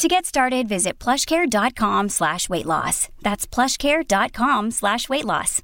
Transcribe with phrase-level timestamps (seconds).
[0.00, 3.10] To get started, visit plushcare.com slash weight loss.
[3.20, 5.62] That's plushcare.com slash weight loss.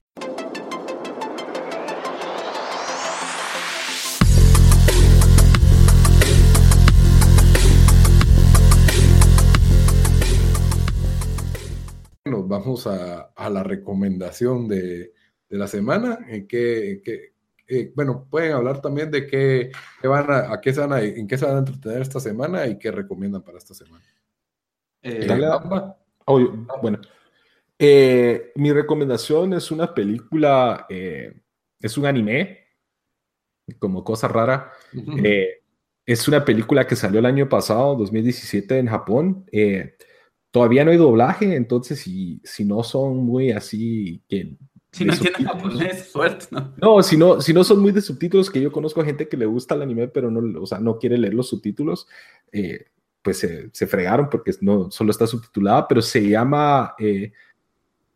[12.26, 15.14] Nos vamos a, a la recomendación de,
[15.48, 16.18] de la semana.
[16.46, 17.32] Que, que
[17.68, 19.72] eh, bueno, pueden hablar también de qué,
[20.02, 22.20] qué van a, a qué se van a, en qué se van a entretener esta
[22.20, 24.04] semana y qué recomiendan para esta semana.
[25.08, 25.28] Eh,
[26.24, 26.40] oh,
[26.82, 26.98] bueno,
[27.78, 31.32] eh, mi recomendación es una película, eh,
[31.80, 32.66] es un anime,
[33.78, 34.72] como cosa rara.
[36.04, 39.46] es una película que salió el año pasado, 2017, en Japón.
[40.50, 44.56] todavía no hay doblaje, entonces si, si no son muy así, que
[44.96, 46.72] si no entienden japonés, suerte, ¿no?
[46.80, 49.36] No, si no, si no son muy de subtítulos, que yo conozco a gente que
[49.36, 52.08] le gusta el anime, pero no, o sea, no quiere leer los subtítulos,
[52.50, 52.86] eh,
[53.26, 57.32] pues se, fregaron porque no solo está subtitulada, pero se llama eh,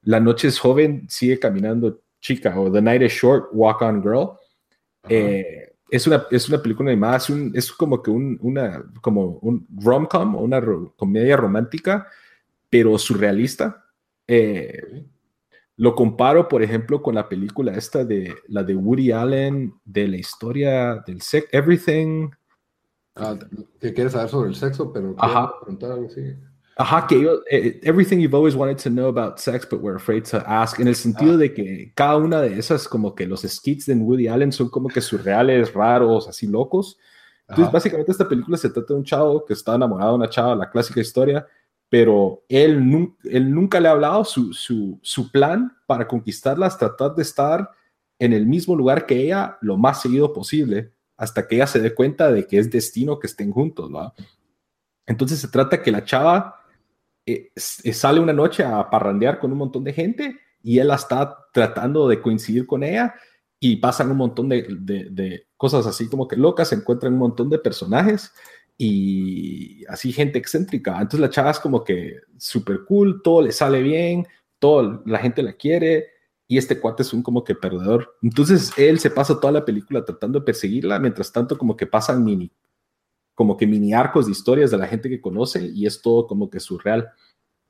[0.05, 4.31] La noche es joven, sigue caminando chica, o The Night is Short, Walk on Girl.
[5.09, 9.41] Eh, es, una, es una película animada, es, un, es como que un, una, como
[9.43, 10.63] un rom-com, una
[10.95, 12.07] comedia romántica,
[12.69, 13.85] pero surrealista.
[14.29, 15.07] Eh,
[15.75, 20.19] lo comparo, por ejemplo, con la película esta de la de Woody Allen, de la
[20.19, 22.31] historia del sex, Everything.
[23.21, 23.39] Ah,
[23.81, 25.53] que quieres saber sobre el sexo, pero Ajá.
[25.61, 26.35] preguntar algo así.
[26.77, 30.25] Ajá, que yo, eh, everything you've always wanted to know about sex, but we're afraid
[30.25, 31.37] to ask, en el sentido ah.
[31.37, 34.89] de que cada una de esas, como que los skits de Woody Allen son como
[34.89, 36.97] que surreales, raros, así locos.
[37.47, 40.55] Entonces, básicamente, esta película se trata de un chavo que está enamorado de una chava,
[40.55, 41.47] la clásica historia,
[41.91, 47.23] pero él, él nunca le ha hablado su, su, plan para conquistarla es tratar de
[47.23, 47.69] estar
[48.21, 51.95] en el mismo lugar que ella lo más seguido posible, hasta que ella se dé
[51.95, 54.15] cuenta de que es destino que estén juntos, ¿va?
[55.07, 56.65] Entonces se trata que la chava
[57.27, 57.53] eh,
[57.85, 62.09] eh, sale una noche a parrandear con un montón de gente y él está tratando
[62.09, 63.15] de coincidir con ella
[63.59, 67.59] y pasan un montón de, cosas así como que locas, se encuentran un montón de
[67.59, 68.33] personajes
[68.79, 70.93] y así gente excéntrica.
[70.93, 74.27] Entonces la chava es como que súper cool, todo le sale bien,
[74.59, 76.10] todo, la gente la quiere
[76.51, 78.17] y este cuate es un como que perdedor.
[78.23, 82.25] Entonces él se pasa toda la película tratando de perseguirla, mientras tanto como que pasan
[82.25, 82.51] mini,
[83.37, 86.51] como que mini arcos de historias de la gente que conoce y es todo como
[86.51, 87.09] que surreal.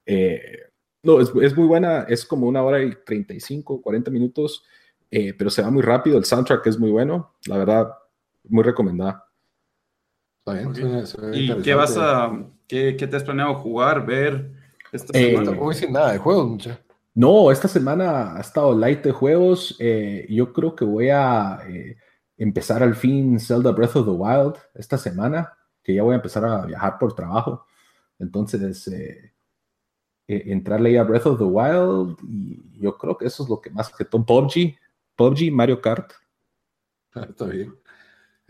[0.07, 0.61] Eh,
[1.03, 4.65] no, es, es, muy buena, es como una hora y 35, 40 minutos,
[5.11, 7.93] eh, pero se va muy rápido, el soundtrack es muy bueno, la verdad,
[8.49, 9.27] muy recomendada.
[11.35, 12.33] ¿Y qué vas a,
[12.67, 14.53] qué, qué, te has planeado jugar, ver
[14.91, 15.51] esta eh, semana?
[15.51, 16.81] No sin nada de juegos, mucha.
[17.15, 19.77] No, esta semana ha estado light de juegos.
[19.79, 21.97] Eh, yo creo que voy a eh,
[22.37, 26.45] empezar al fin Zelda Breath of the Wild esta semana, que ya voy a empezar
[26.45, 27.67] a viajar por trabajo.
[28.19, 29.33] Entonces, eh,
[30.27, 33.95] entrarle a Breath of the Wild y yo creo que eso es lo que más
[33.95, 34.25] que todo.
[34.25, 34.79] PUBG,
[35.17, 36.13] PUBG, Mario Kart.
[37.15, 37.75] Está bien.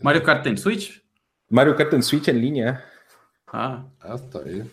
[0.03, 1.03] Mario Kart en Switch.
[1.49, 2.85] Mario Kart en Switch en línea.
[3.47, 4.71] Ah, ah está bien.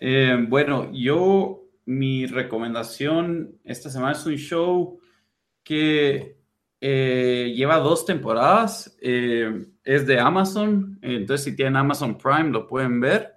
[0.00, 5.00] Eh, bueno, yo, mi recomendación esta semana es un show
[5.64, 6.38] que
[6.80, 8.96] eh, lleva dos temporadas.
[9.00, 10.98] Eh, es de Amazon.
[11.00, 13.36] Entonces, si tienen Amazon Prime, lo pueden ver.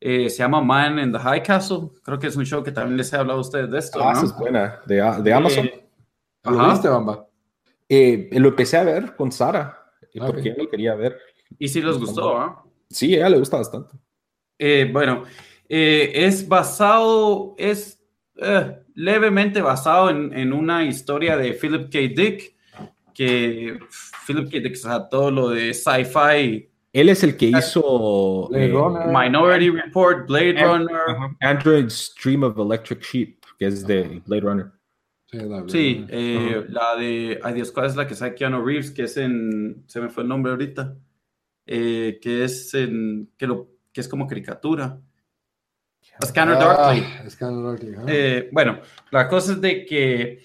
[0.00, 1.88] se llama Man in the High Castle.
[2.02, 3.98] Creo que es un show que también les he hablado a ustedes de esto.
[4.02, 4.80] Ah, es buena.
[4.86, 5.70] De, de Amazon.
[6.44, 7.26] ¿Lo viste, Bamba?
[7.88, 9.78] lo empecé a ver con Sara.
[10.20, 11.18] Ah, porque lo quería ver.
[11.58, 12.64] Y si les gustó, ¿ah?
[12.90, 13.96] Sí, a ella le gusta bastante.
[14.58, 15.22] Eh, bueno,
[15.68, 18.00] eh, es basado, es
[18.36, 21.98] eh, levemente basado en, en, una historia de Philip K.
[21.98, 22.56] Dick,
[23.14, 23.78] que
[24.26, 24.58] Philip K.
[24.60, 26.70] Dick, o sea, todo lo de sci-fi.
[26.92, 31.36] Él es el que hizo Minority Report, Blade Runner.
[31.40, 34.72] Android's Dream of Electric Sheep, que es de Blade Runner.
[35.66, 38.90] Sí, la de, ay Dios, ¿cuál es la que sabe Keanu Reeves?
[38.90, 40.96] Que es en, se me fue el nombre ahorita.
[41.66, 44.98] Eh, que, es en, que, lo, que es como caricatura.
[46.24, 47.04] Scanner ah, Darkly.
[48.08, 48.80] Eh, bueno,
[49.10, 50.42] la cosa es de que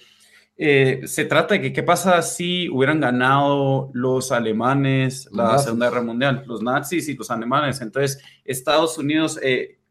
[0.55, 6.03] eh, se trata de que qué pasa si hubieran ganado los alemanes la Segunda Guerra
[6.03, 7.81] Mundial, los nazis y los alemanes.
[7.81, 9.39] Entonces, Estados Unidos,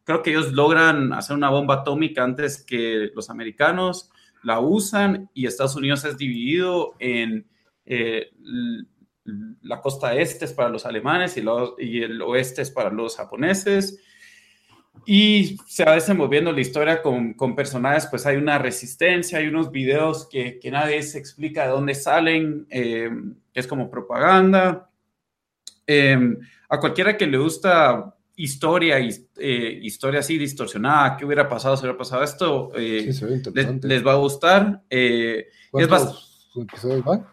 [0.04, 4.10] creo que ellos logran hacer una bomba atómica antes que los americanos,
[4.42, 7.46] la usan y Estados Unidos es dividido en
[7.84, 8.30] eh,
[9.62, 11.44] la costa este es para los alemanes y,
[11.78, 14.00] y el oeste es para los japoneses.
[15.04, 19.72] Y se va desenvolviendo la historia con, con, personajes, pues hay una resistencia, hay unos
[19.72, 23.10] videos que, que nadie se explica de dónde salen, eh,
[23.52, 24.88] es como propaganda.
[25.86, 26.36] Eh,
[26.68, 31.98] a cualquiera que le gusta historia, eh, historia así distorsionada, qué hubiera pasado si hubiera
[31.98, 33.20] pasado esto, les,
[33.84, 34.82] les, va a gustar.
[35.72, 37.26] ¿Cuántos episodios van?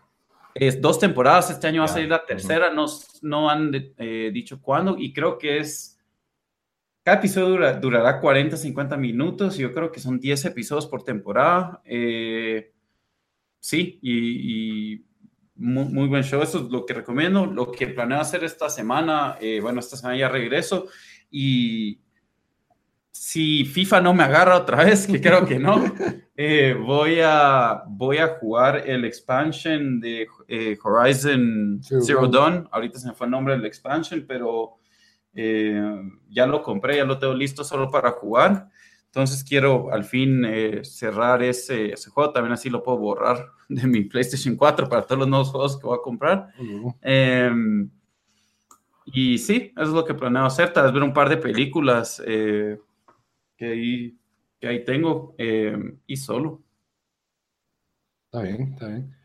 [0.55, 2.87] Es dos temporadas, este año va a salir la tercera, no,
[3.21, 3.71] no han
[4.33, 5.88] dicho cuándo, y creo que es
[7.09, 9.57] cada episodio durará 40, 50 minutos.
[9.57, 11.81] Yo creo que son 10 episodios por temporada.
[11.83, 12.71] Eh,
[13.59, 15.03] sí, y,
[15.55, 16.39] muy, buen show.
[16.43, 17.47] Eso es lo que recomiendo.
[17.47, 20.85] Lo que planeo hacer esta semana, eh, bueno, esta semana ya regreso.
[21.31, 21.99] Y
[23.09, 25.83] si FIFA no me agarra otra vez, que creo que no,
[26.37, 30.27] eh, voy, a, voy a jugar el expansion de
[30.83, 32.69] Horizon Zero, Dawn.
[32.71, 34.78] Ahorita se me fue el nombre del expansion, pero
[35.41, 38.69] eh, ya lo compré, ya lo tengo listo solo para jugar.
[39.05, 42.31] Entonces quiero al fin eh, cerrar ese, ese, juego.
[42.31, 45.87] También así lo puedo borrar de mi PlayStation 4 para todos los nuevos juegos que
[45.87, 46.49] voy a comprar.
[47.01, 47.89] Em,
[49.05, 50.73] y sí, eso es lo que planeo hacer.
[50.73, 52.77] Tal vez ver un par de películas eh,
[53.57, 54.17] que, ahí,
[54.59, 56.61] que ahí tengo em, y solo.
[58.25, 59.18] Está bien, está bien.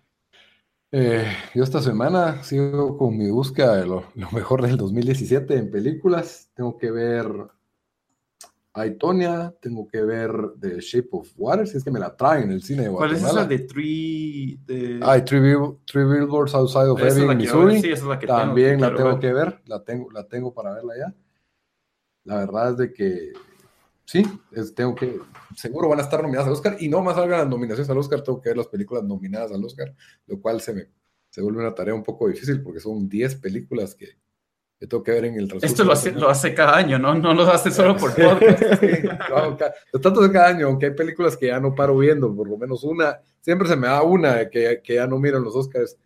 [0.97, 6.49] Eh, yo esta semana sigo con mi búsqueda de lo, mejor del 2017 en películas.
[6.55, 7.27] Tengo que ver
[8.73, 10.31] Aitonia, tengo que ver
[10.61, 13.19] The Shape of Water, si es que me la traen en el cine de Guatemala.
[13.19, 14.61] ¿Cuál es esa de Three?
[14.65, 15.01] De...
[15.03, 17.81] Ah, three, Billboards Outside of Ebbing, Missouri.
[17.81, 20.75] Sí, esa es la que También la tengo que ver, la tengo, la tengo para
[20.75, 21.15] verla ya.
[22.23, 23.33] La verdad es de que
[24.05, 24.25] sí,
[24.75, 25.19] tengo que,
[25.57, 28.23] seguro van a estar nominadas al Oscar y no más salgan las nominaciones al Oscar,
[28.23, 29.95] tengo que ver las películas nominadas al Oscar,
[30.27, 30.89] lo cual se me
[31.35, 34.07] se vuelve una tarea un poco difícil porque son 10 películas que,
[34.79, 35.67] tengo que ver en el transcurso.
[35.67, 37.13] Esto lo hace, lo hace cada año, ¿no?
[37.15, 38.81] No lo hace solo por podcast.
[38.81, 39.09] sí,
[40.01, 42.85] tanto de cada año, aunque hay películas que ya no paro viendo, por lo menos
[42.85, 45.97] una, siempre se me da una que, que ya no miran los Oscars.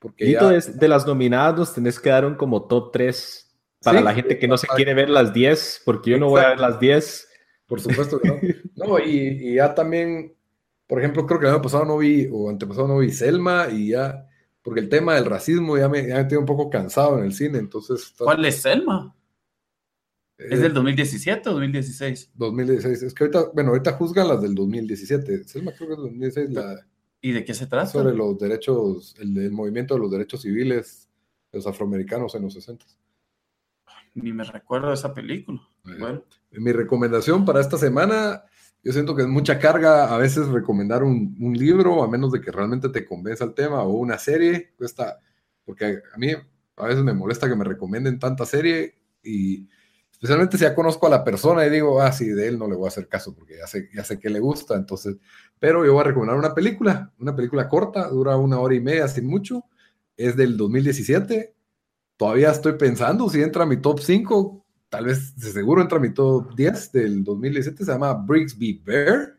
[0.00, 0.48] Porque ya...
[0.48, 3.54] de las nominadas tenés que dar un como top 3
[3.84, 6.48] para la gente que no se quiere ver las 10, porque yo no voy a
[6.48, 7.28] ver las 10
[7.72, 8.38] por supuesto que no.
[8.76, 10.34] No, y, ya también,
[10.86, 13.88] por ejemplo, creo que el año pasado no vi, o antepasado no vi Selma, y
[13.88, 14.28] ya,
[14.60, 17.58] porque el tema del racismo ya me, ya me un poco cansado en el cine,
[17.58, 18.12] entonces...
[18.18, 19.16] ¿Cuál es Selma?
[20.36, 22.32] ¿Es del 2017 o 2016?
[22.34, 23.02] 2016.
[23.04, 25.44] Es que ahorita, bueno, ahorita juzgan las del 2017.
[25.44, 26.50] Selma creo que es 2016.
[26.50, 26.86] La,
[27.22, 27.86] ¿Y de qué se trata?
[27.86, 31.08] Sobre los derechos, el, el movimiento de los derechos civiles
[31.50, 32.84] de los afroamericanos en los 60
[34.14, 35.60] ni me recuerdo esa película.
[35.84, 36.24] Bueno.
[36.52, 38.44] Mi recomendación para esta semana,
[38.82, 42.50] yo siento que es mucha carga a veces recomendar un, libro, a menos de que
[42.50, 45.18] realmente te convenza el tema, o una serie, cuesta,
[45.64, 46.32] porque a mí
[46.76, 49.68] a veces me molesta que me recomienden tanta serie y
[50.10, 52.76] especialmente si ya conozco a la persona y digo, ah, sí, de él no le
[52.76, 55.16] voy a hacer caso porque ya sé, ya sé que le gusta, entonces,
[55.58, 59.08] pero yo voy a recomendar una película, una película corta, dura una hora y media,
[59.08, 59.64] sin mucho,
[60.16, 61.54] es del 2017
[62.22, 66.14] todavía estoy pensando si entra a mi top 5, tal vez seguro entra a mi
[66.14, 69.36] top 10 del 2017, se llama Brigsby Bear.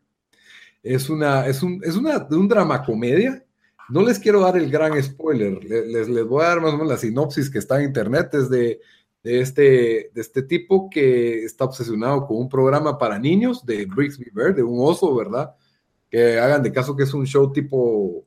[0.84, 3.42] Es una, es un, es una, un drama comedia.
[3.88, 6.90] No les quiero dar el gran spoiler, les, les voy a dar más o menos
[6.90, 8.82] la sinopsis que está en internet, es de,
[9.24, 9.62] de, este,
[10.14, 14.64] de este tipo que está obsesionado con un programa para niños de Brigsby Bear, de
[14.64, 15.56] un oso, ¿verdad?
[16.10, 18.26] Que hagan de caso que es un show tipo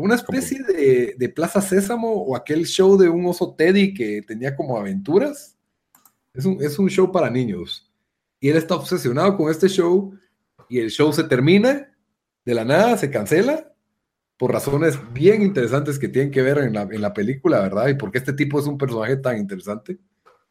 [0.00, 4.78] una especie de, Plaza Sésamo o aquel show de un oso Teddy que tenía como
[4.78, 5.58] aventuras.
[6.32, 7.90] Es un, es un show para niños.
[8.38, 10.14] Y él está obsesionado con este show
[10.68, 11.92] y el show se termina
[12.44, 13.74] de la nada, se cancela
[14.36, 17.88] por razones bien interesantes que tienen que ver en la, en la película, ¿verdad?
[17.88, 19.98] Y porque este tipo es un personaje tan interesante.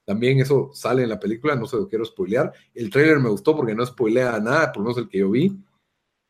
[0.03, 2.51] También eso sale en la película, no se lo quiero spoilear.
[2.73, 5.57] El trailer me gustó porque no spoilea nada, por lo menos el que yo vi.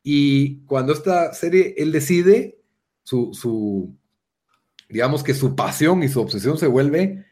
[0.04, 2.57] Y cuando esta serie, él decide
[3.08, 3.96] su,
[4.88, 7.24] digamos que su pasión y su obsesión se vuelve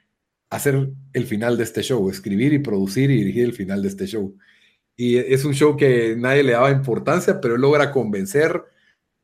[0.48, 4.06] hacer el final de este show, escribir y producir y dirigir el final de este
[4.06, 4.36] show.
[4.96, 8.62] Y es un show que nadie le daba importancia, pero él logra convencer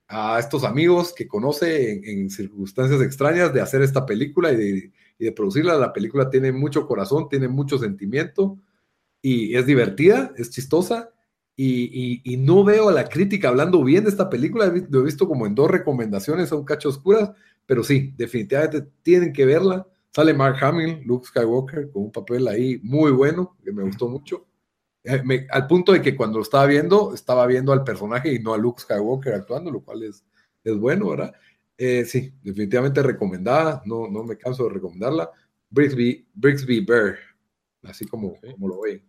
[0.09, 5.25] a estos amigos que conoce en, circunstancias extrañas de hacer esta película y de, y
[5.25, 5.78] de, producirla.
[5.78, 8.59] La película tiene mucho corazón, tiene mucho sentimiento
[9.23, 11.12] y es divertida, es chistosa
[11.56, 15.47] y, no veo a la crítica hablando bien de esta película, lo he visto como
[15.47, 17.30] en dos recomendaciones, son cacho oscuras,
[17.66, 19.87] pero sí, definitivamente tienen que verla.
[20.11, 24.47] Sale Mark Hamill, Luke Skywalker, con un papel ahí muy bueno, que me gustó mucho.
[25.04, 28.52] Eh, al punto de que cuando lo estaba viendo, estaba viendo al personaje y no
[28.54, 30.25] a Luke Skywalker actuando, lo cual es,
[30.64, 31.35] es bueno, ¿verdad?
[31.78, 35.30] Eh, sí, definitivamente recomendada, no, no me canso de recomendarla.
[35.71, 37.16] Brixby, Brixby Bear,
[37.82, 39.02] así como, como lo ven.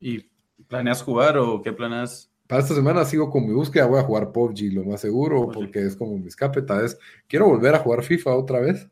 [0.00, 0.28] ¿Y
[0.66, 2.30] planeas jugar o qué planeas?
[2.46, 5.80] Para esta semana sigo con mi búsqueda, voy a jugar PUBG lo más seguro, porque
[5.84, 8.88] es como mi escape, tal vez quiero volver a jugar FIFA otra vez.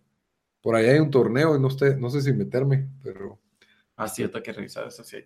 [0.61, 3.39] Por ahí hay un torneo y no, sé, no sé si meterme, pero...
[3.97, 5.19] Ah, cierto que revisar eso, sí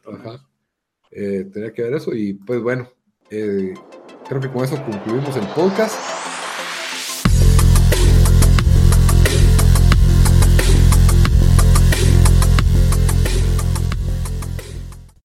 [1.10, 2.88] eh, tenía que ver eso y pues bueno,
[3.30, 3.74] eh,
[4.28, 6.19] creo que con eso concluimos el podcast.